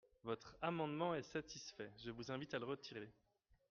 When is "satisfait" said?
1.21-1.93